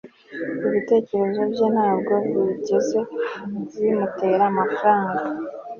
ibitekerezo 0.67 1.41
bye 1.71 1.73
ntabwo 1.75 2.13
byigeze 2.27 2.99
bimutera 3.79 4.43
amafaranga 4.51 5.21